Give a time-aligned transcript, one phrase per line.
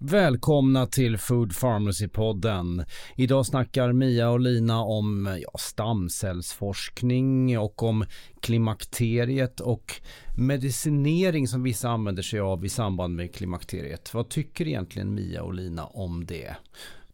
[0.00, 2.84] Välkomna till Food Pharmacy-podden.
[3.16, 8.04] Idag snackar Mia och Lina om ja, stamcellsforskning och om
[8.40, 9.94] klimakteriet och
[10.36, 14.14] medicinering som vissa använder sig av i samband med klimakteriet.
[14.14, 16.56] Vad tycker egentligen Mia och Lina om det?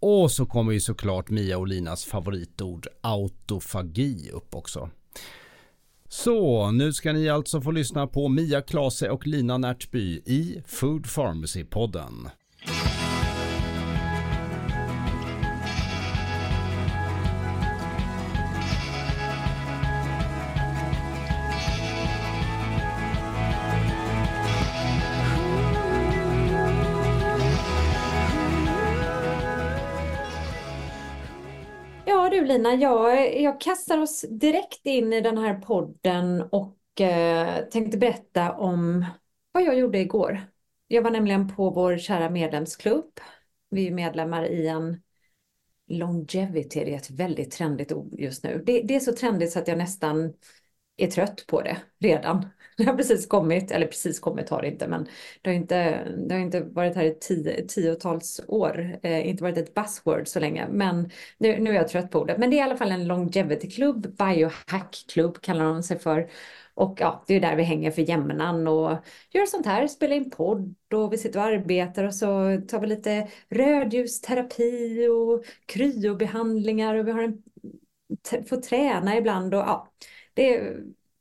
[0.01, 4.91] Och så kommer ju såklart Mia och Linas favoritord autofagi upp också.
[6.09, 11.07] Så, nu ska ni alltså få lyssna på Mia Klase och Lina Närtby i Food
[11.07, 12.31] Pharmacy-podden.
[32.25, 37.65] Ja du Lina, jag, jag kastar oss direkt in i den här podden och eh,
[37.65, 39.05] tänkte berätta om
[39.53, 40.41] vad jag gjorde igår.
[40.89, 43.21] Jag var nämligen på vår kära medlemsklubb.
[43.71, 45.03] Vi är medlemmar i en
[45.89, 48.63] longevity, det är ett väldigt trendigt ord just nu.
[48.67, 50.33] Det, det är så trendigt så att jag nästan
[50.97, 52.47] är trött på det redan.
[52.77, 55.07] Det har precis kommit, eller precis kommit har det inte, men
[55.43, 59.59] det har inte, det har inte varit här i tio, tiotals år, eh, inte varit
[59.59, 62.39] ett buzzword så länge, men nu, nu är jag trött på det.
[62.39, 66.31] Men det är i alla fall en longevity-klubb, biohack-klubb kallar de sig för.
[66.75, 68.91] Och ja, det är där vi hänger för jämnan och
[69.31, 72.87] gör sånt här, spelar in podd och vi sitter och arbetar och så tar vi
[72.87, 77.43] lite rödljusterapi och kryobehandlingar och vi har en,
[78.49, 79.93] får träna ibland och ja,
[80.35, 80.77] det,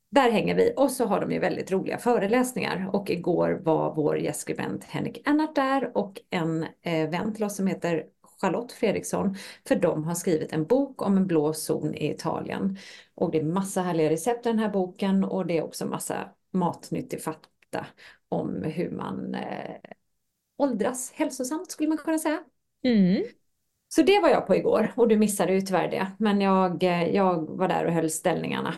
[0.09, 4.17] där hänger vi och så har de ju väldigt roliga föreläsningar och igår var vår
[4.17, 8.05] gästskribent Henrik Ennart där och en eh, vän till oss som heter
[8.41, 9.35] Charlotte Fredriksson
[9.67, 12.77] för de har skrivit en bok om en blå zon i Italien.
[13.15, 16.29] Och det är massa härliga recept i den här boken och det är också massa
[16.51, 17.85] matnyttig fakta
[18.29, 19.75] om hur man eh,
[20.57, 22.43] åldras hälsosamt skulle man kunna säga.
[22.83, 23.23] Mm.
[23.87, 26.11] Så det var jag på igår och du missade ju tyvärr det.
[26.19, 28.73] Men jag, eh, jag var där och höll ställningarna.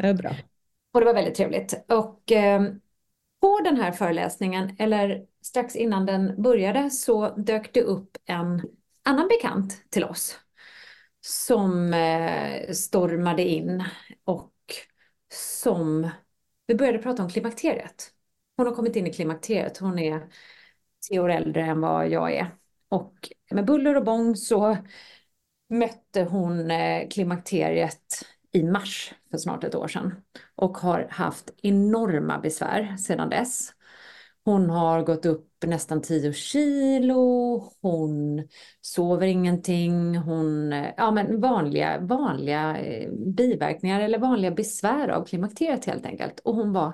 [0.00, 0.30] Det är bra.
[0.92, 1.84] Och det var väldigt trevligt.
[1.88, 2.62] Och eh,
[3.40, 8.62] på den här föreläsningen, eller strax innan den började, så dök det upp en
[9.02, 10.38] annan bekant till oss.
[11.20, 13.84] Som eh, stormade in
[14.24, 14.54] och
[15.32, 16.10] som...
[16.66, 18.10] Vi började prata om klimakteriet.
[18.56, 19.78] Hon har kommit in i klimakteriet.
[19.78, 20.28] Hon är
[21.08, 22.50] tio år äldre än vad jag är.
[22.88, 24.76] Och med buller och bång så
[25.68, 30.14] mötte hon eh, klimakteriet i mars för snart ett år sedan
[30.56, 33.72] och har haft enorma besvär sedan dess.
[34.44, 38.48] Hon har gått upp nästan 10 kilo, hon
[38.80, 46.06] sover ingenting, hon, ja men vanliga, vanliga eh, biverkningar eller vanliga besvär av klimakteriet helt
[46.06, 46.40] enkelt.
[46.40, 46.92] Och hon var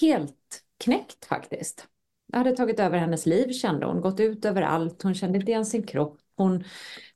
[0.00, 1.86] helt knäckt faktiskt.
[2.28, 5.66] Det hade tagit över hennes liv kände hon, gått ut överallt, hon kände inte igen
[5.66, 6.64] sin kropp, hon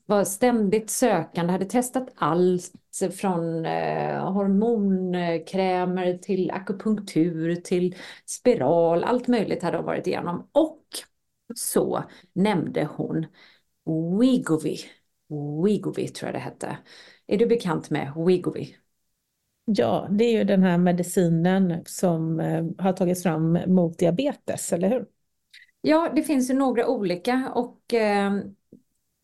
[0.07, 2.73] var ständigt sökande, hade testat allt
[3.21, 7.97] från eh, hormonkrämer till akupunktur till
[8.27, 10.49] spiral, allt möjligt hade hon varit igenom.
[10.53, 10.85] Och
[11.55, 13.27] så nämnde hon
[14.21, 14.77] Wegovy.
[15.65, 16.79] Wegovy tror jag det hette.
[17.27, 18.75] Är du bekant med Wegovy?
[19.65, 24.89] Ja, det är ju den här medicinen som eh, har tagits fram mot diabetes, eller
[24.89, 25.07] hur?
[25.81, 28.33] Ja, det finns ju några olika och eh,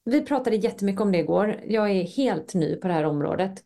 [0.04, 1.60] vi pratade jättemycket om det igår.
[1.66, 3.64] Jag är helt ny på det här området.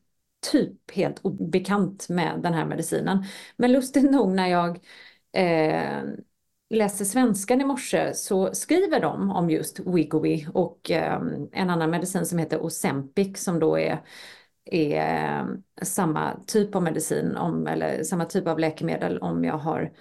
[0.52, 3.24] Typ helt obekant med den här medicinen.
[3.56, 4.78] Men lustigt nog när jag
[5.32, 6.02] eh,
[6.70, 11.20] läste svenskan i morse så skriver de om just Wigovi och eh,
[11.52, 14.02] en annan medicin som heter Ozempic som då är,
[14.64, 15.46] är eh,
[15.82, 19.92] samma typ av medicin om, eller samma typ av läkemedel om jag har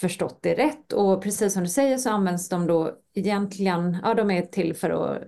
[0.00, 0.92] förstått det rätt.
[0.92, 4.90] Och precis som du säger så används de då egentligen, ja de är till för
[4.90, 5.22] att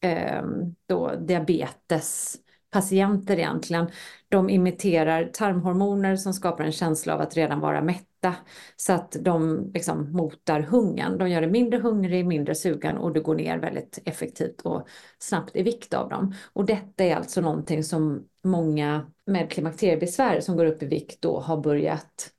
[0.00, 0.42] eh,
[0.86, 3.90] då diabetespatienter egentligen.
[4.28, 8.34] De imiterar tarmhormoner som skapar en känsla av att redan vara mätta
[8.76, 11.18] så att de liksom motar hungern.
[11.18, 15.56] De gör dig mindre hungrig, mindre sugen och du går ner väldigt effektivt och snabbt
[15.56, 16.34] i vikt av dem.
[16.52, 21.40] Och detta är alltså någonting som många med klimakteriebesvär som går upp i vikt då
[21.40, 22.30] har börjat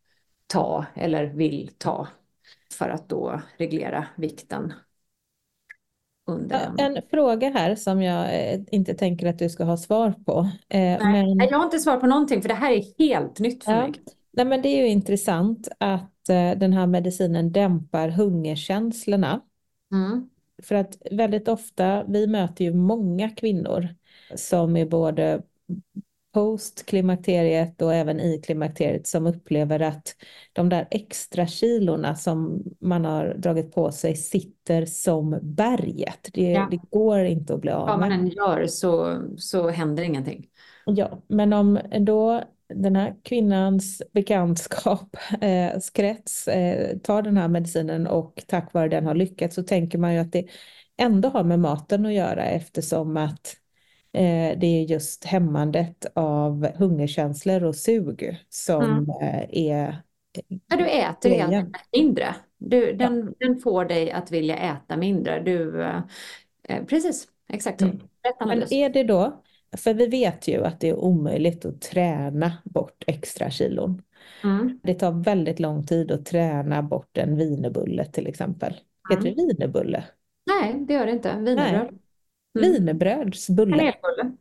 [0.48, 2.08] ta eller vill ta
[2.74, 4.74] för att då reglera vikten
[6.30, 6.98] under en...
[6.98, 10.40] en fråga här som jag eh, inte tänker att du ska ha svar på.
[10.70, 11.48] Eh, Nej, men...
[11.50, 13.81] jag har inte svar på någonting för det här är helt nytt för ja.
[13.81, 13.94] mig.
[14.31, 19.42] Nej, men det är ju intressant att eh, den här medicinen dämpar hungerkänslorna.
[19.92, 20.30] Mm.
[20.64, 23.88] För att väldigt ofta, vi möter ju många kvinnor
[24.36, 25.42] som är både
[26.39, 30.15] post klimakteriet och även i klimakteriet som upplever att
[30.53, 36.30] de där extra kilorna som man har dragit på sig sitter som berget.
[36.33, 36.68] Det, Ja.
[36.71, 38.19] det går inte att bli av Vad man med.
[38.19, 40.47] än gör så, så händer ingenting.
[40.86, 42.44] Ja, men om då
[42.74, 49.06] den här kvinnans bekantskap, eh, krets, eh, tar den här medicinen och tack vare den
[49.06, 50.45] har lyckats så tänker man ju att det
[50.97, 53.56] ändå har med maten att göra eftersom att
[54.60, 59.10] det är just hämmandet av hungerkänslor och sug som Mm.
[59.22, 60.02] eh, är
[60.68, 62.36] Ja, du äter helt enkelt mindre.
[62.58, 65.40] Du, den, den får dig att vilja äta mindre.
[65.40, 66.02] Du, eh,
[66.64, 67.86] eh, precis, exakt så.
[67.86, 68.00] Mm.
[68.40, 69.44] Men är det då,
[69.78, 74.02] för vi vet ju att det är omöjligt att träna bort extra kilon.
[74.44, 74.80] Mm.
[74.84, 78.74] Det tar väldigt lång tid att träna bort en wienerbulle till exempel.
[79.10, 80.04] Heter det wienerbulle?
[80.46, 81.36] Nej, det gör det inte.
[81.38, 82.00] Wienerbröd.
[82.57, 82.72] Mm.
[82.72, 83.78] Wienerbrödsbulle.
[83.78, 84.31] Kanelbulle.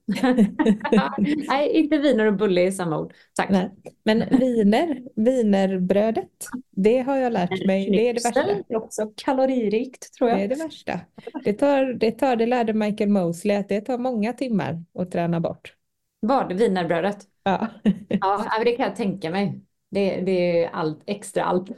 [1.48, 3.14] Nej, inte viner och bulle i samma ord.
[3.36, 3.50] Tack.
[3.50, 3.70] Nej.
[4.04, 6.30] Men viner, wienerbrödet,
[6.70, 8.42] det har jag lärt mig, det är det värsta.
[8.68, 10.42] Det är också kaloririkt tror Det jag.
[10.42, 11.00] är det värsta.
[11.44, 15.40] Det tar, det tar, det lärde Michael Mosley att det tar många timmar att träna
[15.40, 15.74] bort.
[16.20, 16.52] Vad?
[16.52, 17.18] Wienerbrödet?
[17.42, 17.66] Ja.
[18.08, 19.60] Ja, det kan jag tänka mig.
[19.90, 21.70] Det, det är allt, extra allt.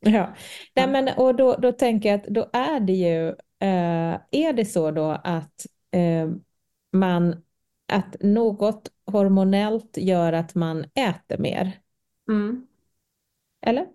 [0.00, 0.34] Ja,
[0.76, 3.28] Nej, men, och då, då tänker jag att då är det ju,
[3.60, 5.66] eh, är det så då att
[6.92, 7.42] man,
[7.92, 11.80] att något hormonellt gör att man äter mer?
[12.28, 12.68] Mm.
[13.66, 13.86] Eller?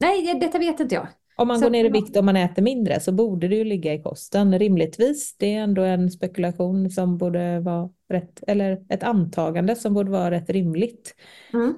[0.00, 1.08] Nej, detta vet inte jag.
[1.36, 3.64] Om man Så går ner i vikt och man äter mindre så borde det ju
[3.64, 5.36] ligga i kosten rimligtvis.
[5.38, 10.30] Det är ändå en spekulation som borde vara rätt, eller ett antagande som borde vara
[10.30, 11.14] rätt rimligt
[11.54, 11.74] Mm.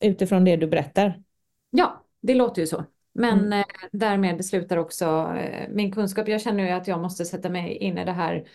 [0.00, 1.22] utifrån det du berättar.
[1.70, 2.84] Ja, det låter ju så.
[3.12, 3.52] Men Mm.
[3.52, 6.28] eh, därmed slutar också eh, min kunskap.
[6.28, 8.48] Jag känner ju att jag måste sätta mig in i det här.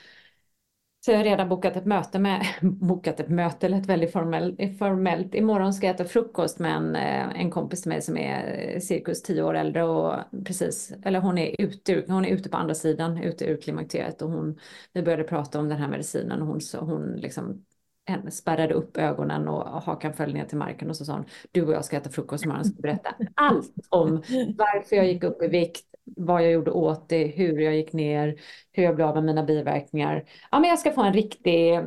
[1.06, 5.36] Så jag har redan bokat ett möte med, bokat ett möte, lät väldigt formell, formellt.
[5.36, 8.80] Imorgon ska jag äta frukost med en, eh, en kompis till mig som är eh,
[8.80, 10.16] cirkus tio år äldre och
[10.46, 14.30] precis, eller hon är ute, hon är ute på andra sidan, ute ur klimakteriet och
[14.30, 14.60] hon,
[14.94, 17.66] vi började prata om den här medicinen och hon, så, hon liksom
[18.06, 21.66] henne spärrade upp ögonen och hakan föll ner till marken och så sa hon, du
[21.66, 24.12] och jag ska äta frukost imorgon och ska berätta allt om
[24.58, 28.36] varför jag gick upp i vikt, vad jag gjorde åt det, hur jag gick ner,
[28.72, 30.24] hur jag blev av med mina biverkningar.
[30.52, 31.84] Ja, men jag ska få en riktig eh,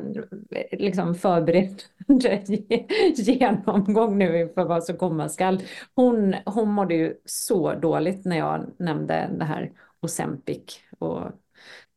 [0.71, 1.81] liksom förberedd
[3.15, 5.61] genomgång nu inför vad som komma skall.
[5.95, 9.71] Hon, hon mådde ju så dåligt när jag nämnde det här
[10.01, 11.31] Ozempic och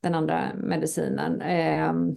[0.03, 1.43] den andra medicinen.
[1.43, 2.17] Ehm,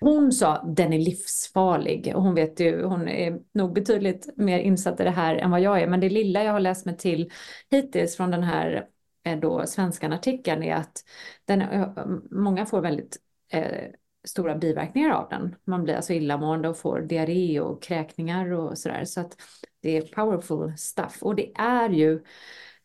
[0.00, 5.00] hon sa den är livsfarlig och hon vet ju, hon är nog betydligt mer insatt
[5.00, 5.86] i det här än vad jag är.
[5.86, 7.30] Men det lilla jag har läst mig till
[7.70, 8.86] hittills från den här
[9.26, 11.04] Eh, då svenskan artikeln är att
[11.44, 13.16] den, eh, många får väldigt
[13.48, 13.90] eh,
[14.24, 15.56] stora biverkningar av den.
[15.64, 19.04] Man blir alltså illamående och får diarré och kräkningar och sådär.
[19.04, 19.36] Så att
[19.80, 21.18] det är powerful stuff.
[21.22, 22.22] Och det är ju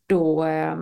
[0.06, 0.78] då eh,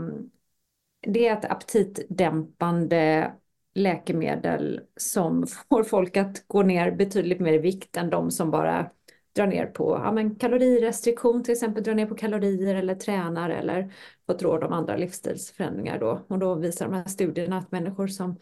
[1.01, 3.31] det är ett aptitdämpande
[3.73, 8.91] läkemedel som får folk att gå ner betydligt mer i vikt än de som bara
[9.35, 13.93] drar ner på ja, men kalorirestriktion, till exempel drar ner på kalorier eller tränar eller
[14.27, 16.25] fått råd om andra livsstilsförändringar då.
[16.27, 18.39] Och då visar de här studierna att människor som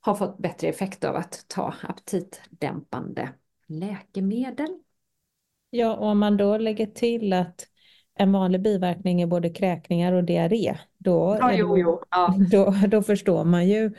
[0.00, 3.28] har fått bättre effekt av att ta aptitdämpande
[3.66, 4.78] läkemedel.
[5.70, 7.66] Ja, och om man då lägger till att
[8.14, 12.02] en vanlig biverkning är både kräkningar och diarré, då, Ja, jo, jo.
[12.10, 12.34] Ja.
[12.50, 13.94] då, då förstår man ju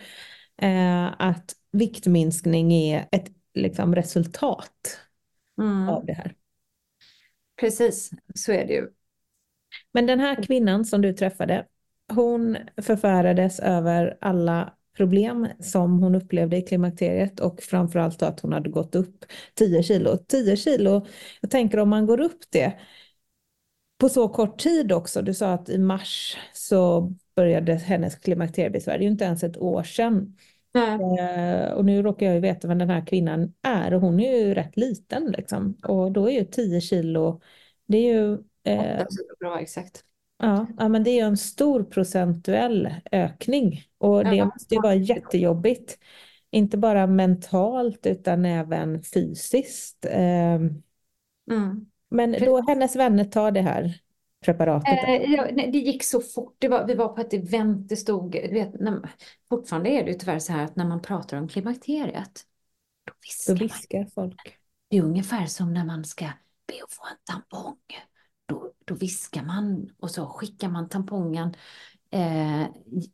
[0.58, 5.00] eh, att viktminskning är ett liksom, resultat
[5.60, 6.36] Mm, av det här.
[7.60, 8.89] precis, så är det ju.
[9.91, 11.65] Men den här kvinnan som du träffade,
[12.13, 18.69] hon förfärades över alla problem som hon upplevde i klimakteriet och framförallt att hon hade
[18.69, 20.17] gått upp 10 kilo.
[20.17, 21.05] 10 kilo,
[21.41, 22.79] jag tänker om man går upp det
[23.98, 25.22] på så kort tid också.
[25.22, 28.98] Du sa att i mars så började hennes klimakteriebesvär.
[28.98, 30.38] Det är ju inte ens ett år sedan.
[31.20, 34.38] Eh, och nu råkar jag ju veta vem den här kvinnan är och hon är
[34.38, 35.77] ju rätt liten liksom.
[35.84, 37.42] Och då är ju 10 kilo,
[37.86, 39.06] det är ju eh,
[39.39, 40.06] bra, exakt.
[40.38, 44.46] Ja, ja, men det är ju en stor procentuell ökning och det Ja.
[44.46, 46.00] måste ju vara jättejobbigt.
[46.51, 50.06] Inte bara mentalt utan även fysiskt.
[50.10, 50.84] Ehm,
[51.51, 51.86] Mm.
[52.10, 54.00] Men då hennes vänner tar det här
[54.46, 55.04] preparatet.
[55.08, 56.56] Eh, ja, nej, det gick så fort.
[56.60, 59.10] Det var, vi var på ett event, det stod, vet, när,
[59.50, 62.46] fortfarande är det ju tyvärr så här att när man pratar om klimakteriet,
[63.06, 64.58] då viskar Då viskar folk.
[64.90, 66.26] Det är ungefär som när man ska
[66.68, 67.78] be att få en tampong.
[68.46, 71.56] då, då viskar man och så skickar man tampongen
[72.13, 72.65] eh,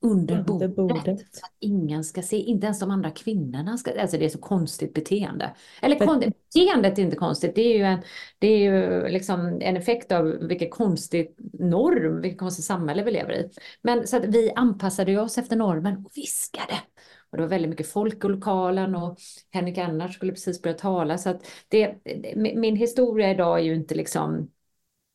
[0.02, 4.18] under, Under bordet, så att ingen ska se, inte ens de andra kvinnorna ska, alltså
[4.18, 5.56] det är så konstigt beteende.
[5.82, 8.00] Eller För- kon, beteendet är inte konstigt, det är ju en,
[8.40, 13.34] det är ju liksom en effekt av vilken konstig norm, vilket konstigt samhälle vi lever
[13.34, 13.50] i.
[13.82, 16.74] Men så att vi anpassade oss efter normen och viskade.
[17.32, 19.18] Och det var väldigt mycket folk i lokalen och
[19.52, 21.18] Henrik Annars skulle precis börja tala.
[21.18, 24.52] Så att det, det, min historia idag är ju inte liksom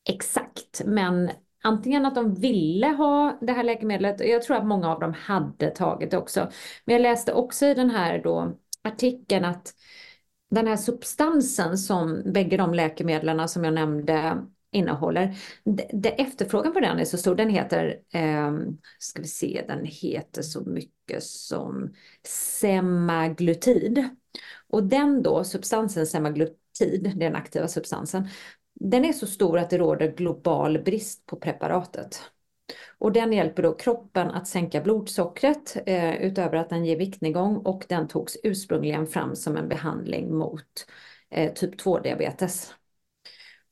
[0.09, 1.29] exakt, men
[1.65, 5.13] antingen att de ville ha det här läkemedlet och jag tror att många av dem
[5.13, 6.49] hade tagit det också.
[6.85, 9.73] Men jag läste också i den här då artikeln att
[10.51, 14.37] den här substansen som bägge de läkemedlen som jag nämnde
[14.71, 17.35] innehåller, det, det, efterfrågan på den är så stor.
[17.35, 18.53] Den heter, eh,
[18.99, 21.93] ska vi se, den heter så mycket som
[22.27, 24.09] semaglutid.
[24.67, 28.27] Och den då, substansen semaglutid, den aktiva substansen,
[28.79, 32.21] den är så stor att det råder global brist på preparatet.
[32.97, 37.85] Och den hjälper då kroppen att sänka blodsockret eh, utöver att den ger viktnedgång och
[37.89, 40.87] den togs ursprungligen fram som en behandling mot
[41.29, 42.73] eh, typ 2-diabetes.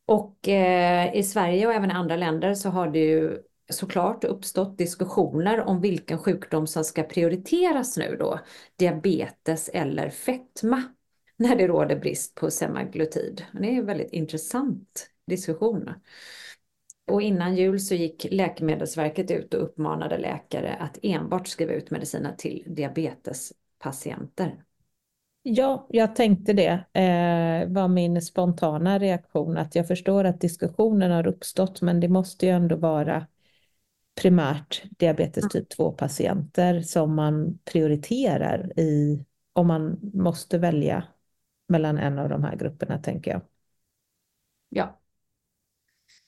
[0.05, 3.37] Och eh, i Sverige och även i andra länder så har det ju
[3.69, 8.39] såklart uppstått diskussioner om vilken sjukdom som ska prioriteras nu då,
[8.75, 10.83] diabetes eller fetma,
[11.43, 13.45] när det råder brist på semaglutid.
[13.51, 15.89] Det är en väldigt intressant diskussion.
[17.11, 22.35] Och innan jul så gick Läkemedelsverket ut och uppmanade läkare att enbart skriva ut mediciner
[22.37, 24.63] till diabetespatienter.
[25.41, 31.27] Ja, jag tänkte det eh, var min spontana reaktion att jag förstår att diskussionen har
[31.27, 33.27] uppstått men det måste ju ändå vara
[34.21, 41.03] primärt diabetes typ 2-patienter som man prioriterar i om man måste välja
[41.73, 43.41] mellan en av de här grupperna tänker jag.
[44.69, 44.99] Ja.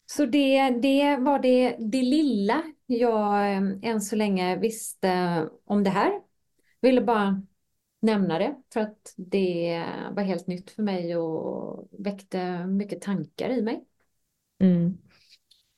[0.05, 5.09] Så det, det var det, det lilla jag eh, än så länge visste
[5.65, 6.11] om det här.
[6.81, 7.41] Ville bara
[7.99, 13.61] nämna det för att det var helt nytt för mig och väckte mycket tankar i
[13.61, 13.85] mig.
[14.59, 14.97] Mm.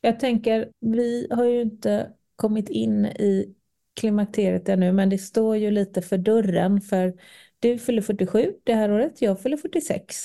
[0.01, 3.55] Jag tänker, vi har ju inte kommit in i
[3.93, 7.13] klimakteriet ännu, men det står ju lite för dörren för
[7.59, 10.15] du fyller 47 det här året, jag fyller 46.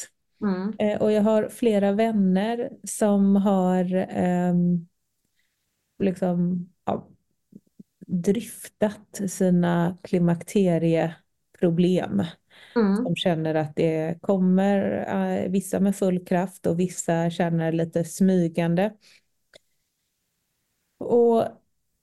[0.42, 0.72] Mm.
[0.78, 4.88] Eh, och jag har flera vänner som har ehm,
[5.98, 7.08] liksom ja,
[8.06, 12.22] dryftat sina klimakterieproblem.
[12.76, 12.96] Mm.
[12.96, 18.92] Som känner att det kommer, eh, vissa med full kraft och vissa känner lite smygande.
[20.98, 21.44] Och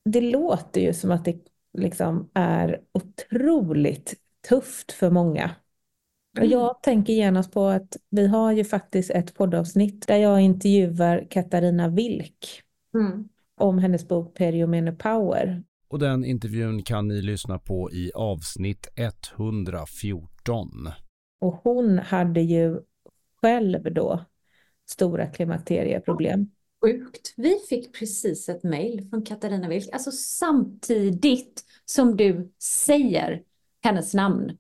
[0.05, 1.37] det låter ju som att det
[1.73, 4.15] liksom är otroligt
[4.47, 5.51] tufft för många.
[6.39, 11.27] Och jag tänker genast på att vi har ju faktiskt ett poddavsnitt där jag intervjuar
[11.29, 13.29] Katarina Wilk Mm.
[13.57, 15.63] om hennes bok Periomenopower.
[15.87, 20.89] Och den intervjun kan ni lyssna på i avsnitt 114.
[21.41, 22.79] Och hon hade ju
[23.41, 24.25] själv då
[24.89, 26.51] stora klimakterieproblem.
[26.85, 27.33] Sjukt.
[27.37, 33.43] Vi fick precis ett mejl från Katarina Wilk, alltså samtidigt som du säger
[33.83, 34.57] hennes namn.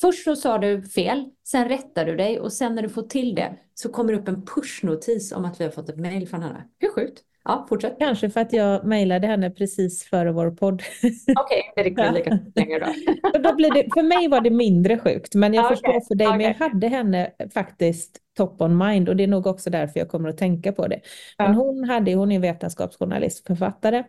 [0.00, 3.34] Först så sa du fel, sen rättar du dig och sen när du får till
[3.34, 6.42] det så kommer det upp en pushnotis om att vi har fått ett mejl från
[6.42, 6.68] henne.
[6.78, 7.22] Hur sjukt?
[7.44, 7.96] Ja, fortsätt.
[7.98, 10.82] Kanske för att jag mejlade henne precis före vår podd.
[11.38, 12.86] Okej, det är riktigt lika länge då.
[13.38, 16.26] Då blir det, för mig var det mindre sjukt, men jag Okej, förstår för dig,
[16.32, 16.68] men jag okej.
[16.68, 20.38] hade henne faktiskt top on mind och det är nog också därför jag kommer att
[20.38, 21.00] tänka på det.
[21.38, 21.54] Men Ja.
[21.54, 24.04] hon, hade, hon är vetenskapsjournalist, författare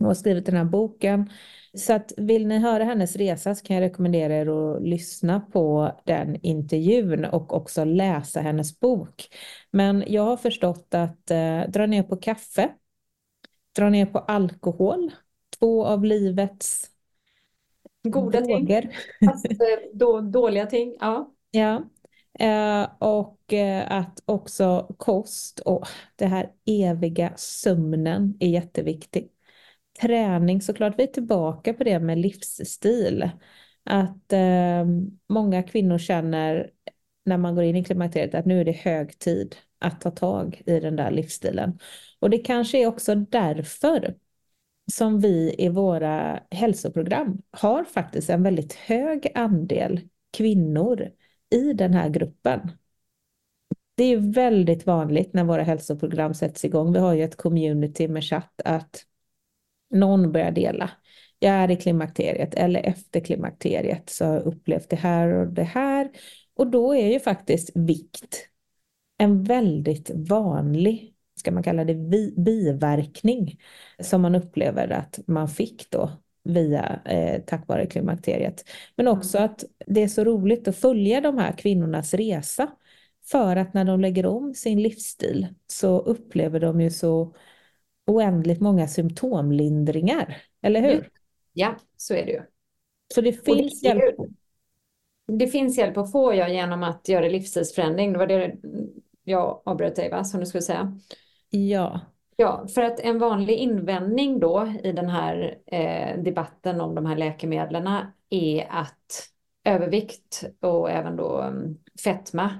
[0.00, 1.30] och har skrivit den här boken.
[1.76, 5.92] Så att vill ni höra hennes resa så kan jag rekommendera er att lyssna på
[6.04, 9.28] den intervjun och också läsa hennes bok.
[9.70, 12.70] Men jag har förstått att eh, dra ner på kaffe,
[13.76, 15.10] dra ner på alkohol,
[15.58, 16.90] två av livets
[18.02, 18.96] Goda ting, droger.
[19.26, 19.58] fast eh,
[19.92, 20.96] då, dåliga ting.
[21.00, 21.34] Ja.
[21.50, 21.82] Ja,
[22.38, 29.33] eh, och eh, att också kost och det här eviga sömnen är jätteviktig.
[30.00, 33.30] Träning såklart, vi är tillbaka på det med livsstil.
[33.84, 34.84] Att eh,
[35.28, 36.70] många kvinnor känner
[37.24, 40.62] när man går in i klimakteriet att nu är det hög tid att ta tag
[40.66, 41.78] i den där livsstilen.
[42.18, 44.14] Och det kanske är också därför
[44.92, 50.00] som vi i våra hälsoprogram har faktiskt en väldigt hög andel
[50.36, 51.10] kvinnor
[51.50, 52.70] i den här gruppen.
[53.94, 56.92] Det är ju väldigt vanligt när våra hälsoprogram sätts igång.
[56.92, 59.04] Vi har ju ett community med chatt att
[59.94, 60.90] någon börjar dela.
[61.38, 65.62] Jag är i klimakteriet eller efter klimakteriet så har jag upplevt det här och det
[65.62, 66.10] här.
[66.56, 68.48] Och då är ju faktiskt vikt
[69.18, 71.94] en väldigt vanlig ska man kalla det,
[72.36, 73.60] biverkning
[73.98, 76.10] som man upplever att man fick då
[76.44, 78.64] via eh, tack vare klimakteriet.
[78.96, 82.70] Men också att det är så roligt att följa de här kvinnornas resa.
[83.30, 87.34] För att när de lägger om sin livsstil så upplever de ju så
[88.06, 91.10] oändligt många symptomlindringar, eller hur?
[91.52, 92.42] Ja, så är det ju.
[93.14, 94.16] Så det finns det, hjälp?
[95.26, 98.12] Det finns hjälp att få ja, genom att göra livsstilsförändring.
[98.12, 98.56] Det var det
[99.24, 100.24] jag avbröt dig, va?
[100.24, 100.98] som du skulle säga.
[101.50, 102.00] Ja.
[102.36, 107.16] Ja, för att en vanlig invändning då i den här eh, debatten om de här
[107.16, 107.88] läkemedlen
[108.30, 109.30] är att
[109.64, 112.50] övervikt och även då um, fetma,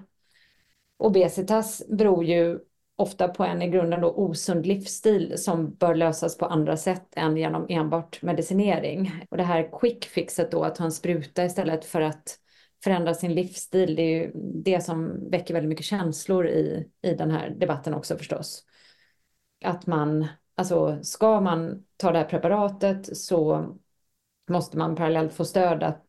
[0.96, 2.58] obesitas beror ju
[2.96, 7.36] ofta på en i grunden då osund livsstil som bör lösas på andra sätt än
[7.36, 9.26] genom enbart medicinering.
[9.30, 12.38] Och det här quick fixet då att ta en spruta istället för att
[12.84, 14.32] förändra sin livsstil, det är ju
[14.64, 18.64] det som väcker väldigt mycket känslor i, i den här debatten också förstås.
[19.64, 23.66] Att man, alltså ska man ta det här preparatet så
[24.50, 26.06] måste man parallellt få stöd att,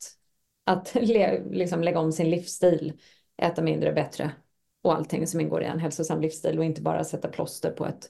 [0.65, 2.93] att le, liksom lägga om sin livsstil,
[3.37, 4.31] äta mindre bättre
[4.85, 8.09] och allting som ingår i en hälsosam livsstil och inte bara sätta plåster på ett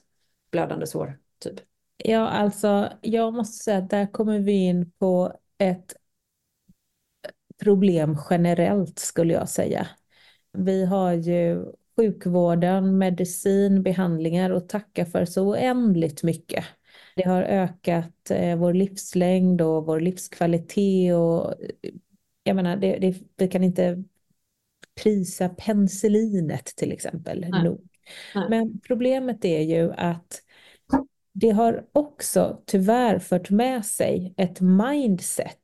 [0.50, 1.60] blödande sår, typ.
[1.96, 5.96] Ja, alltså jag måste säga att där kommer vi in på ett
[7.62, 9.88] problem generellt skulle jag säga.
[10.52, 11.64] Vi har ju
[11.96, 16.64] sjukvården, medicin, behandlingar och tacka för så oändligt mycket.
[17.16, 21.92] Det har ökat eh, vår livslängd och vår livskvalitet och eh,
[22.42, 24.04] jag menar, det, det, vi kan inte
[25.02, 27.64] prisa penicillinet till exempel Nej.
[27.64, 27.80] nog.
[28.34, 28.46] Nej.
[28.50, 30.42] Men problemet är ju att
[31.32, 35.58] det har också tyvärr fört med sig ett mindset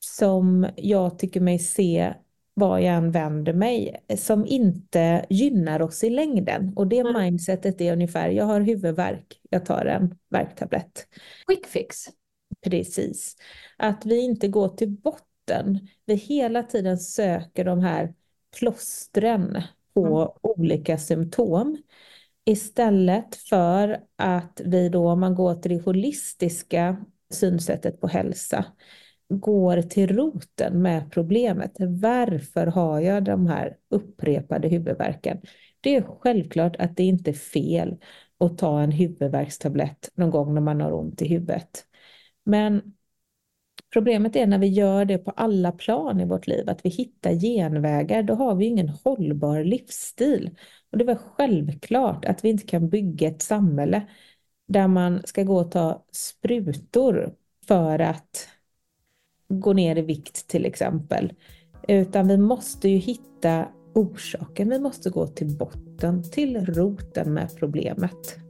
[0.00, 2.14] som jag tycker mig se
[2.54, 6.72] var jag än vänder mig, som inte gynnar oss i längden.
[6.76, 7.22] Och det mm.
[7.22, 11.06] mindsetet är ungefär, jag har huvudvärk, jag tar en värktablett.
[11.46, 11.96] Quick fix.
[12.64, 13.36] Precis.
[13.76, 18.14] Att vi inte går till botten, vi hela tiden söker de här
[18.58, 19.62] plåstren
[19.94, 20.28] på mm.
[20.58, 21.82] olika symptom.
[22.44, 26.96] Istället för att vi då, om man går till det holistiska
[27.30, 28.64] synsättet på hälsa,
[29.28, 31.76] går till roten med problemet.
[31.78, 35.40] Varför har jag de här upprepade huvudvärken?
[35.80, 37.96] Det är självklart att det inte är fel
[38.38, 41.84] att ta en huvudvärkstablett någon gång när man har ont i huvudet.
[42.44, 42.94] Men
[43.92, 47.32] problemet är när vi gör det på alla plan i vårt liv, att vi hittar
[47.32, 50.50] genvägar, då har vi ingen hållbar livsstil.
[50.92, 54.06] Och det var självklart att vi inte kan bygga ett samhälle
[54.68, 57.34] där man ska gå och ta sprutor
[57.66, 58.48] för att
[59.48, 61.32] gå ner i vikt till exempel.
[61.88, 64.70] Utan vi måste ju hitta orsaken.
[64.70, 68.49] Vi måste gå till botten, till roten med problemet.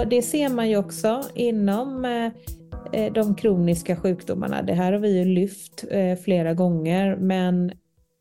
[0.00, 2.32] Och det ser man ju också inom eh,
[2.92, 4.62] eh, de kroniska sjukdomarna.
[4.62, 7.72] Det här har vi ju lyft eh, flera gånger, men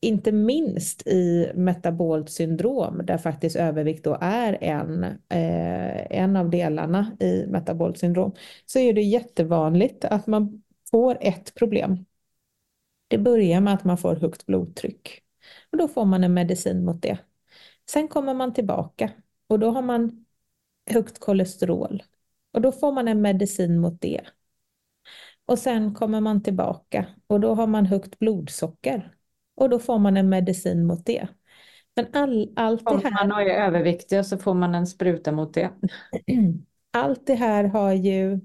[0.01, 5.05] inte minst i metabolt syndrom där faktiskt övervikt då är en,
[6.09, 8.33] en av delarna i metabolt syndrom
[8.65, 12.05] så är det jättevanligt att man får ett problem.
[13.07, 15.21] Det börjar med att man får högt blodtryck
[15.71, 17.17] och då får man en medicin mot det.
[17.89, 19.11] Sen kommer man tillbaka
[19.47, 20.25] och då har man
[20.91, 22.03] högt kolesterol.
[22.53, 24.21] Och då får man en medicin mot det.
[25.45, 29.15] Och sen kommer man tillbaka och då har man högt blodsocker.
[29.55, 31.27] Och då får man en medicin mot det.
[31.95, 33.27] Men all, allt det Om här...
[33.27, 35.71] man är överviktig så får man en spruta mot det.
[36.91, 38.39] allt det här har ju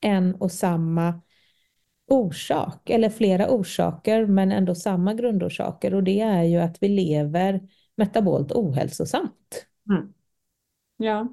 [0.00, 1.20] en och samma
[2.06, 5.94] orsak, eller flera orsaker, men ändå samma grundorsaker.
[5.94, 7.60] Och det är ju att vi lever
[7.96, 9.66] metabolt ohälsosamt.
[9.90, 10.12] Mm.
[10.98, 11.28] Ja.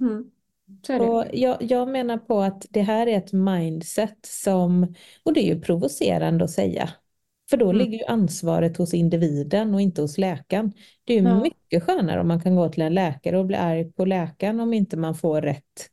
[0.00, 0.30] Mm.
[1.00, 5.54] Och jag, jag menar på att det här är ett mindset som, och det är
[5.54, 6.90] ju provocerande att säga,
[7.50, 7.76] för då Mm.
[7.78, 10.72] ligger ju ansvaret hos individen och inte hos läkaren.
[11.04, 11.40] Det är ju Ja.
[11.42, 14.72] mycket skönare om man kan gå till en läkare och bli arg på läkaren om
[14.74, 15.90] inte man får rätt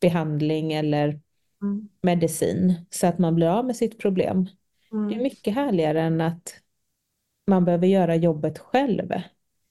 [0.00, 1.20] behandling eller
[1.62, 1.88] Mm.
[2.02, 4.44] medicin så att man blir av med sitt problem.
[4.90, 5.22] Det är Mm.
[5.22, 6.54] mycket härligare än att
[7.46, 9.12] man behöver göra jobbet själv.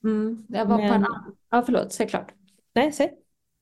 [0.06, 0.46] Mm.
[0.50, 1.36] Jag var på en Men- annan...
[1.50, 2.34] Ja, förlåt, säg klart.
[2.76, 3.14] Nej, säg.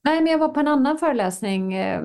[0.04, 2.04] Nej, men jag var på en annan föreläsning eh,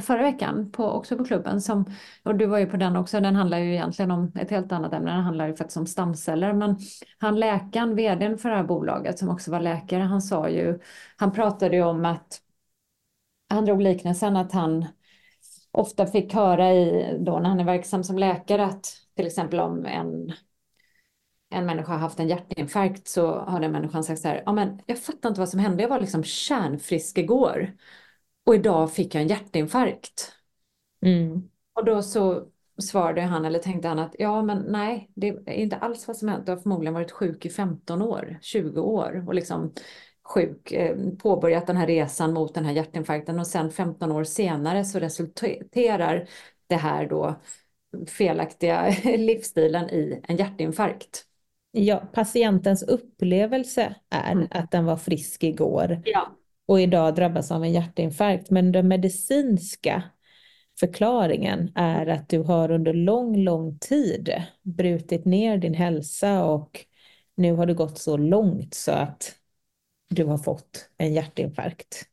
[0.00, 1.84] förra veckan, på, också på klubben, som,
[2.22, 4.92] och du var ju på den också, den handlar ju egentligen om ett helt annat
[4.92, 6.76] ämne, den handlar ju faktiskt om stamceller, men
[7.18, 10.78] han läkaren, vdn för det här bolaget som också var läkare, han sa ju,
[11.16, 12.40] han pratade ju om att,
[13.48, 14.86] han drog liknelsen att han
[15.72, 18.86] ofta fick höra i, då när han är verksam som läkare, att
[19.16, 20.32] till exempel om en
[21.50, 24.80] en människa har haft en hjärtinfarkt så har den människan sagt så här, ja men
[24.86, 27.72] jag fattar inte vad som hände, jag var liksom kärnfrisk igår
[28.46, 30.32] och idag fick jag en hjärtinfarkt.
[31.06, 31.48] Mm.
[31.72, 32.46] Och då så
[32.82, 36.28] svarade han eller tänkte han att ja men nej, det är inte alls vad som
[36.28, 39.72] hänt, du har förmodligen varit sjuk i 15 år, 20 år och liksom
[40.22, 44.84] sjuk, eh, påbörjat den här resan mot den här hjärtinfarkten och sen 15 år senare
[44.84, 46.28] så resulterar
[46.66, 47.40] det här då
[48.06, 51.26] felaktiga livsstilen i en hjärtinfarkt.
[51.72, 54.48] Ja, patientens upplevelse är Mm.
[54.50, 56.36] att den var frisk igår Ja.
[56.66, 58.50] och idag drabbas av en hjärtinfarkt.
[58.50, 60.02] Men den medicinska
[60.80, 66.86] förklaringen är att du har under lång, lång tid brutit ner din hälsa och
[67.34, 69.34] nu har det gått så långt så att
[70.08, 72.06] du har fått en hjärtinfarkt.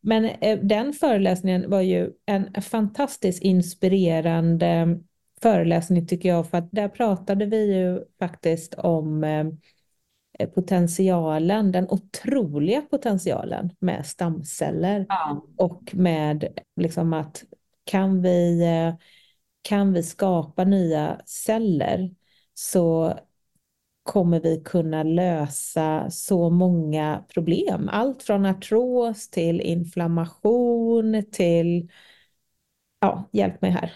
[0.00, 5.00] Men eh, den föreläsningen var ju en fantastiskt inspirerande
[5.42, 9.46] föreläsning tycker jag, för att där pratade vi ju faktiskt om eh,
[10.54, 15.42] potentialen, den otroliga potentialen med stamceller Ja.
[15.56, 17.44] och med liksom att
[17.84, 18.94] kan vi, eh,
[19.62, 22.10] kan vi skapa nya celler
[22.54, 23.14] så
[24.02, 27.88] kommer vi kunna lösa så många problem.
[27.92, 31.88] Allt från artros till inflammation till,
[33.00, 33.92] ja, hjälp mig här.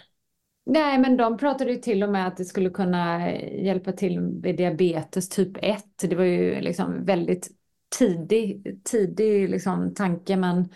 [0.64, 4.57] Nej, men de pratade ju till och med att det skulle kunna hjälpa till med
[4.57, 5.85] diabetes typ 1.
[6.01, 7.48] Det var ju liksom väldigt
[7.98, 10.68] tidig, tidig liksom tanke, men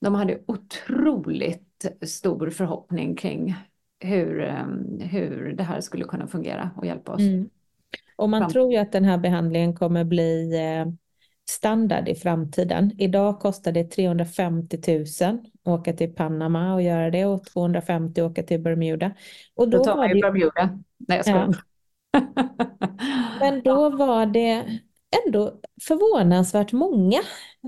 [0.00, 3.54] de hade otroligt stor förhoppning kring
[4.00, 4.66] hur, eh,
[5.00, 7.20] hur det här skulle kunna fungera och hjälpa oss.
[7.20, 7.48] Mm.
[8.16, 10.92] Och man Fram- tror ju att den här behandlingen kommer bli eh,
[11.50, 12.90] standard i framtiden.
[12.98, 18.30] Idag kostar det 350 000 att åka till Panama och göra det och 250 att
[18.30, 19.14] åka till Bermuda.
[19.54, 20.78] Och Då då tar man ju Bermuda.
[20.96, 21.56] Nej, jag skojar.
[23.40, 24.80] men då var det
[25.26, 27.18] ändå förvånansvärt många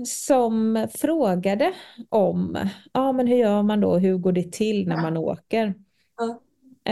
[0.05, 1.73] som frågade
[2.09, 2.57] om,
[2.93, 5.73] ja men hur gör man då, hur går det till när man åker?
[6.17, 6.41] Ja.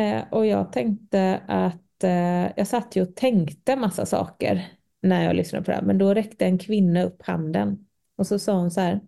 [0.01, 4.67] Eh, och jag tänkte att eh, jag satt ju och tänkte massa saker
[5.01, 8.39] när jag lyssnade på det här, men då räckte en kvinna upp handen och så
[8.39, 9.01] sa hon så här,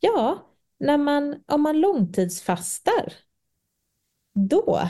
[0.00, 0.38] ja,
[0.84, 3.12] när man, om man långtidsfastar,
[4.34, 4.88] då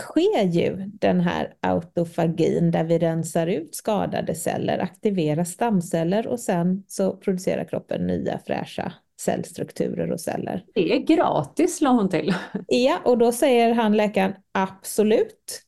[0.00, 6.84] sker ju den här autofagin där vi rensar ut skadade celler, aktiverar stamceller och sen
[6.86, 10.64] så producerar kroppen nya fräscha cellstrukturer och celler.
[10.74, 12.34] Det är gratis, la hon till.
[12.66, 15.62] Ja, och då säger han läkaren absolut.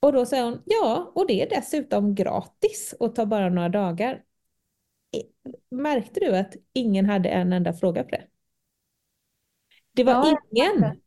[0.00, 4.22] Och då säger hon ja, och det är dessutom gratis och tar bara några dagar.
[5.70, 8.26] Märkte du att ingen hade en enda fråga på det?
[9.92, 11.00] Det var Ja, ingen.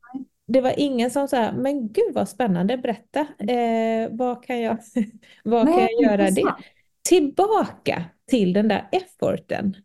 [0.46, 3.20] Det var ingen som sa, men gud vad spännande, berätta,
[3.52, 4.78] eh, vad kan jag,
[5.44, 6.54] vad kan Nej, jag göra det?
[7.02, 9.76] Tillbaka till den där efforten.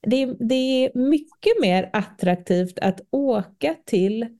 [0.00, 4.38] Det är, det är mycket mer attraktivt att åka till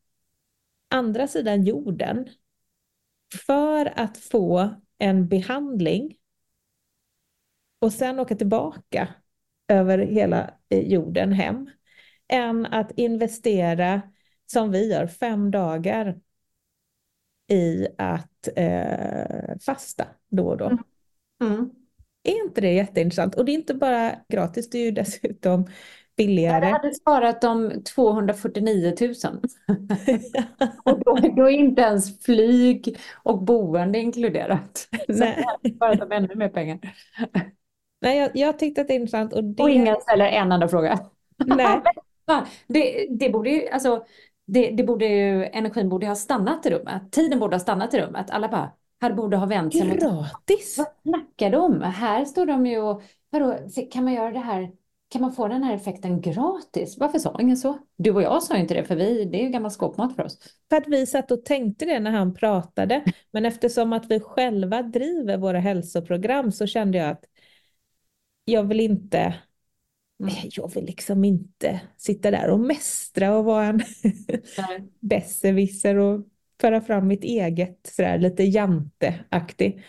[0.89, 2.29] andra sidan jorden
[3.47, 6.17] för att få en behandling
[7.79, 9.15] och sen åka tillbaka
[9.73, 11.71] över hela eh, jorden hem
[12.29, 14.03] än att investera
[14.47, 16.21] som vi gör fem dagar
[17.51, 20.79] i att eh, fasta då och då.
[21.43, 21.71] Mm.
[22.23, 23.35] Är inte det jätteintressant?
[23.35, 25.67] Och det är inte bara gratis, det är ju dessutom
[26.17, 26.65] billigare.
[26.65, 29.15] Jag hade sparat de 249 000.
[30.85, 34.89] och då, då är inte ens flyg och boende inkluderat.
[35.07, 35.35] Så Nej.
[35.37, 36.79] jag hade sparat dem ännu mer pengar.
[38.03, 39.33] Nej, jag, jag tyckte att det är intressant.
[39.33, 40.99] Och det, Och ingen ställer en enda fråga.
[41.47, 41.81] nej,
[42.67, 44.05] Det, det borde ju, alltså,
[44.47, 47.13] det, det borde ju, energin borde ha stannat i rummet.
[47.13, 48.31] Tiden borde ha stannat i rummet.
[48.31, 50.79] Alla bara, här borde ha vänt sig mot gratis.
[50.79, 51.83] Vad snackar de om?
[51.83, 53.59] Här står de ju och, vadå,
[53.91, 54.71] kan man göra det här,
[55.11, 56.99] kan man få den här effekten gratis?
[56.99, 57.79] Varför sa ingen så?
[57.97, 60.39] Du och jag sa inte det, för vi, det är ju gammal skåpmat för oss.
[60.71, 63.03] För att vi satt och tänkte det när han pratade.
[63.31, 67.25] Men eftersom att vi själva driver våra hälsoprogram så kände jag att
[68.53, 69.35] jag vill inte,
[70.21, 70.35] Mm.
[70.51, 73.81] jag vill liksom inte sitta där och mästra och vara en
[75.01, 76.27] besserwisser och
[76.61, 79.85] föra fram mitt eget sådär lite janteaktig.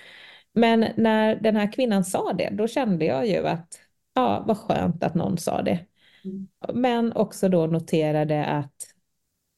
[0.53, 3.67] Men när den här kvinnan sa det, då kände jag ju att
[4.13, 5.85] ja, vad skönt att någon sa det.
[6.25, 6.47] Mm.
[6.73, 8.73] Men också då noterade att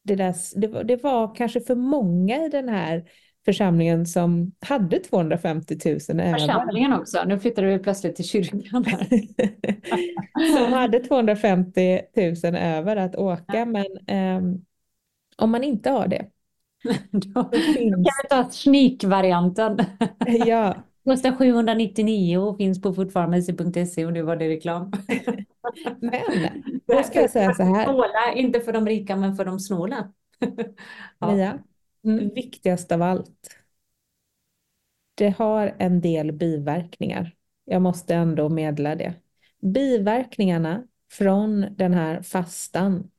[0.04, 3.10] det, där, det, var, det var kanske för många i den här
[3.46, 6.40] församlingen som hade 250 000 över.
[6.40, 9.08] Församlingen också, nu flyttar vi plötsligt till kyrkan här.
[10.58, 12.02] som hade 250
[12.44, 13.66] 000 över att åka.
[13.66, 14.66] Men ehm,
[15.38, 16.26] om man inte har det,
[17.12, 19.78] Då finns, kan vi ta sneak-varianten.
[20.46, 24.92] ja, Kostar 799 och finns på foodpharmacy.se och nu var det reklam.
[26.00, 26.22] men
[26.88, 30.12] då ska jag säga så här, Snåla, inte för de rika men för de snåla.
[31.20, 31.32] Ja.
[31.32, 31.60] Mia,
[32.06, 32.30] Mm.
[32.36, 33.58] viktigast av allt.
[35.15, 37.36] Det har en del biverkningar.
[37.65, 39.13] Jag måste ändå medla det.
[39.62, 43.12] Biverkningarna från den här fastan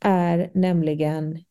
[0.00, 1.44] är nämligen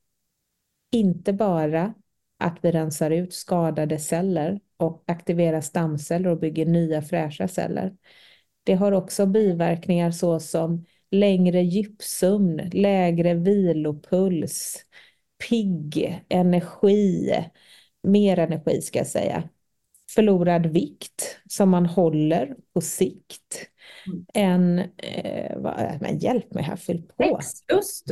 [0.91, 1.93] inte bara
[2.38, 7.97] att vi rensar ut skadade celler och aktiverar stamceller och bygger nya fräscha celler.
[8.63, 14.86] Det har också biverkningar såsom längre djupsömn, lägre vilopuls,
[15.50, 17.34] pigg, energi,
[18.04, 19.43] mer energi ska jag säga,
[20.15, 23.69] förlorad vikt som man håller på sikt.
[24.34, 27.39] En, eh, vad, men hjälp mig här, fyll på.
[27.41, 28.12] Sexlust.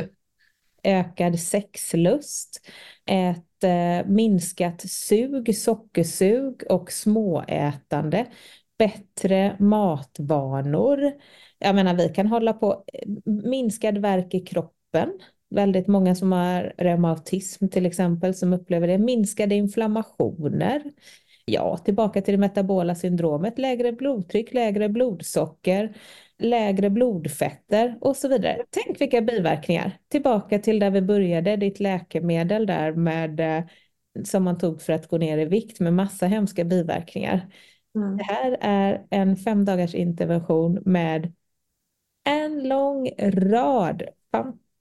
[0.83, 2.67] Ökad sexlust,
[3.05, 8.25] ett eh, minskat sug, sockersug och småätande,
[8.77, 11.11] bättre matvanor.
[11.59, 15.19] Jag menar, vi kan hålla på, eh, minskad värk i kroppen.
[15.49, 18.97] Väldigt många som har reumatism till exempel som upplever det.
[18.97, 20.83] Minskade inflammationer.
[21.45, 23.59] Ja, tillbaka till det metabola syndromet.
[23.59, 25.97] Lägre blodtryck, lägre blodsocker,
[26.37, 28.63] lägre blodfetter och så vidare.
[28.69, 29.99] Tänk vilka biverkningar.
[30.07, 33.63] Tillbaka till där vi började, ditt läkemedel där med eh,
[34.23, 37.49] som man tog för att gå ner i vikt med massa hemska biverkningar.
[37.95, 38.17] Mm.
[38.17, 41.33] Det här är en fem dagars intervention med
[42.23, 44.03] en lång rad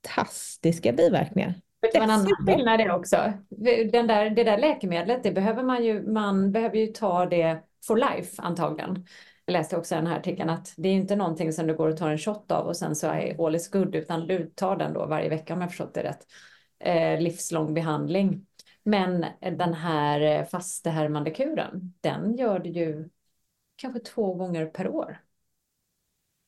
[0.05, 1.55] fantastiska biverkningar.
[1.83, 3.33] Vet du vad en annan skillnad är också?
[3.93, 7.97] Den där, det där läkemedlet, det behöver man ju, man behöver ju ta det for
[7.97, 9.07] life antagligen.
[9.45, 11.97] Jag läste också den här artikeln att det är inte någonting som du går och
[11.97, 14.93] tar en shot av och sen så är all is good, utan du tar den
[14.93, 16.27] då varje vecka om jag förstått det rätt.
[16.79, 18.47] Eh, livslång behandling.
[18.83, 23.09] Men den här eh, fastehärmande kuren, den gör du ju
[23.77, 25.21] kanske två gånger per år.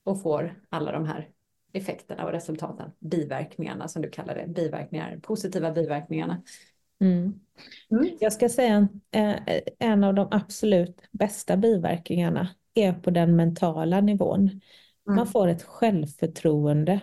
[0.05, 1.31] Och får alla de här
[1.77, 6.43] effekterna och resultaten, biverkningarna som du kallar det, biverkningar, positiva biverkningarna.
[7.01, 7.41] Mm.
[7.91, 8.17] Mm.
[8.21, 14.01] Jag ska säga en, eh, en av de absolut bästa biverkningarna är på den mentala
[14.01, 14.61] nivån.
[15.07, 15.27] Man Mm.
[15.27, 17.01] får ett självförtroende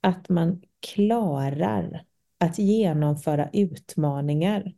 [0.00, 2.04] att man klarar
[2.38, 4.72] att genomföra utmaningar.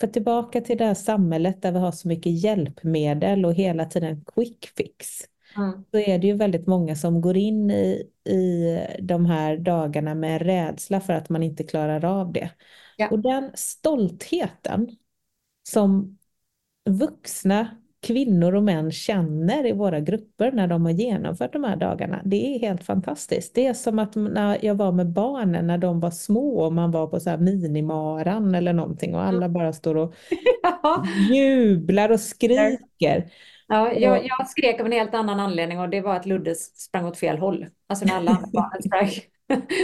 [0.00, 4.24] För tillbaka till det här samhället där vi har så mycket hjälpmedel och hela tiden
[4.34, 5.08] quick fix.
[5.56, 5.84] Mm.
[5.90, 10.42] Så är det ju väldigt många som går in i, i de här dagarna med
[10.42, 12.50] rädsla för att man inte klarar av det.
[12.96, 13.08] Ja.
[13.10, 14.96] Och den stoltheten
[15.68, 16.18] som
[16.90, 17.68] vuxna
[18.06, 22.54] kvinnor och män känner i våra grupper när de har genomfört de här dagarna, det
[22.54, 23.54] är helt fantastiskt.
[23.54, 26.90] Det är som att när jag var med barnen när de var små och man
[26.90, 30.14] var på så här minimaran eller någonting och alla bara står och
[31.30, 33.30] jublar och skriker.
[33.68, 37.04] Ja, jag, jag skrek av en helt annan anledning och det var att Ludde sprang
[37.04, 37.66] åt fel håll.
[37.86, 39.10] Alltså när alla andra barnen sprang,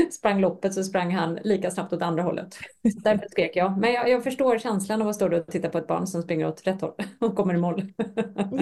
[0.11, 2.59] sprang loppet så sprang han lika snabbt åt andra hållet.
[3.05, 3.79] Därför skrek jag.
[3.79, 6.47] Men jag, jag förstår känslan av att stå och titta på ett barn som springer
[6.47, 7.93] åt rätt håll och kommer i mål.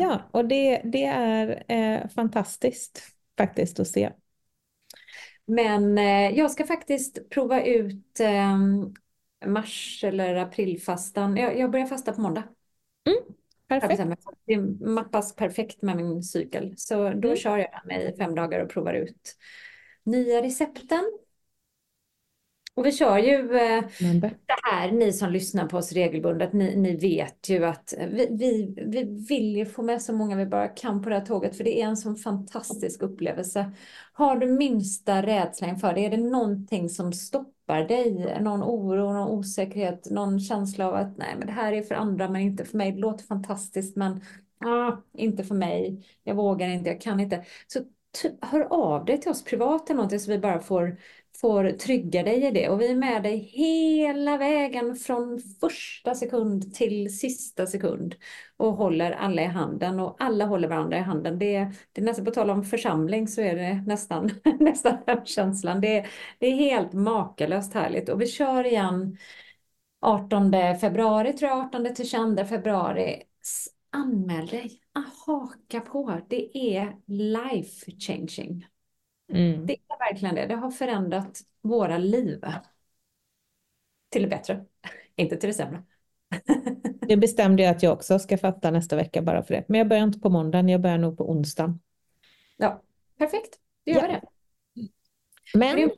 [0.01, 3.03] Ja, och det, det är eh, fantastiskt
[3.39, 4.11] faktiskt att se.
[5.47, 8.59] Men eh, jag ska faktiskt prova ut eh,
[9.47, 11.37] mars eller aprilfastan.
[11.37, 12.43] Jag, jag börjar fasta på måndag.
[13.03, 13.15] Jag
[13.69, 14.01] Perfekt.
[14.47, 16.75] Det mappas perfekt med min cykel.
[16.77, 17.37] Så då Mm.
[17.37, 19.37] kör jag den i fem dagar och provar ut
[20.05, 21.19] nya recepten.
[22.75, 23.85] Och vi kör ju eh,
[24.47, 28.75] det här, ni som lyssnar på oss regelbundet, ni, ni vet ju att vi, vi,
[28.87, 31.65] vi vill ju få med så många vi bara kan på det här tåget, för
[31.65, 33.73] det är en sån fantastisk upplevelse.
[34.13, 39.29] Har du minsta rädsla inför det, är det någonting som stoppar dig, någon oro, någon
[39.29, 42.77] osäkerhet, någon känsla av att nej, men det här är för andra, men inte för
[42.79, 44.21] mig, det låter fantastiskt, men
[44.65, 47.45] ah, inte för mig, jag vågar inte, jag kan inte.
[47.67, 47.81] Så
[48.23, 50.97] typ, hör av dig till oss privat eller någonting så vi bara får
[51.40, 52.68] får trygga dig i det.
[52.68, 58.14] Och vi är med dig hela vägen från första sekund till sista sekund
[58.57, 61.38] och håller alla i handen och alla håller varandra i handen.
[61.38, 65.24] Det är, det är nästan på tal om församling så är det nästan, nästan den
[65.24, 65.81] känslan.
[65.81, 66.07] Det,
[66.38, 69.16] det är helt makalöst härligt och vi kör igen
[70.01, 73.22] 18 februari tror jag, 18 till 22 februari.
[73.92, 76.20] Anmäl dig, ah, haka på.
[76.29, 78.66] Det är life changing.
[79.33, 79.67] Mm.
[79.67, 80.47] Det är verkligen det.
[80.47, 82.45] Det har förändrat våra liv.
[84.11, 84.64] Till det bättre,
[85.17, 85.83] inte till det sämre.
[87.01, 89.64] Det bestämde jag att jag också ska fatta nästa vecka bara för det.
[89.69, 91.81] Men jag börjar inte på måndagen, jag börjar nog på onsdagen.
[92.57, 92.83] Ja,
[93.19, 93.59] perfekt.
[93.85, 94.09] Det gör ja.
[94.09, 94.23] det.
[95.59, 95.91] Men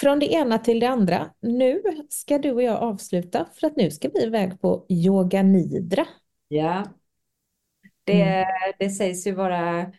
[0.00, 1.30] från det ena till det andra.
[1.40, 6.06] Nu ska du och jag avsluta för att nu ska vi iväg på yoga nidra.
[6.48, 6.84] Ja,
[8.04, 8.72] det, mm.
[8.78, 9.92] det sägs ju vara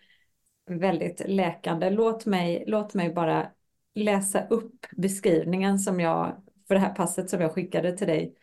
[0.67, 1.89] väldigt läkande.
[1.89, 3.51] Låt mig, låt mig bara
[3.95, 8.35] läsa upp beskrivningen som jag, för det här passet som jag skickade till dig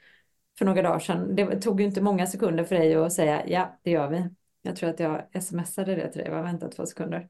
[0.59, 1.37] för några dagar sedan.
[1.37, 4.29] Det tog ju inte många sekunder för dig att säga ja, det gör vi.
[4.63, 7.29] Jag tror att jag smsade det till dig, jag vänta två sekunder.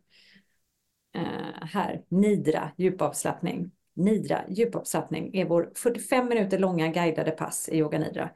[1.16, 3.70] Uh, här, Nidra, djupavslappning.
[3.94, 8.30] Nidra, djupavslappning är vår 45 minuter långa guidade pass i yoga nidra.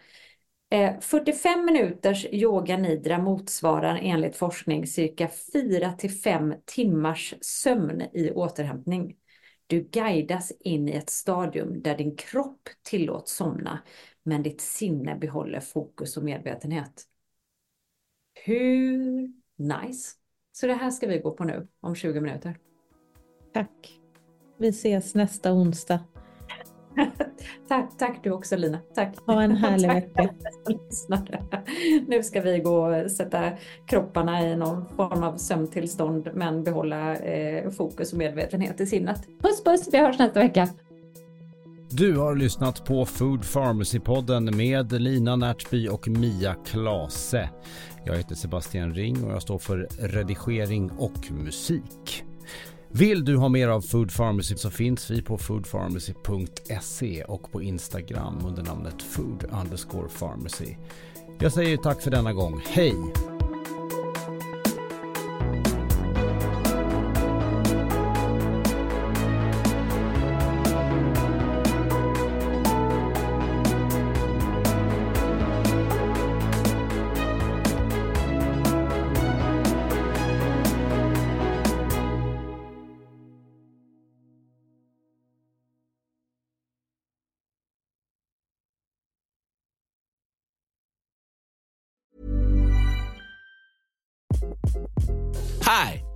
[0.70, 8.30] Eh, 45 minuters yoga nidra motsvarar enligt forskning cirka 4 till 5 timmars sömn i
[8.30, 9.16] återhämtning.
[9.66, 13.78] Du guidas in i ett stadium där din kropp tillåts somna,
[14.22, 17.04] men ditt sinne behåller fokus och medvetenhet.
[18.44, 20.16] Hur nice?
[20.52, 22.58] Så det här ska vi gå på nu om 20 minuter.
[23.52, 24.00] Tack.
[24.58, 26.00] Vi ses nästa onsdag.
[27.68, 28.78] tack, tack du också Lina.
[28.94, 29.16] Tack.
[29.26, 30.28] Ha en härlig vecka.
[32.06, 33.50] Nu ska vi gå och sätta
[33.86, 39.28] kropparna i någon form av sömntillstånd men behålla eh, fokus och medvetenhet i sinnet.
[39.42, 40.68] Puss puss, vi hörs nästa vecka.
[41.90, 47.50] Du har lyssnat på Food Pharmacy-podden med Lina Närtby och Mia Klase.
[48.04, 52.24] Jag heter Sebastian Ring och jag står för redigering och musik.
[52.90, 58.46] Vill du ha mer av Food Pharmacy så finns vi på foodpharmacy.se och på Instagram
[58.46, 60.74] under namnet food underscore pharmacy.
[61.38, 62.62] Jag säger tack för denna gång.
[62.66, 62.94] Hej!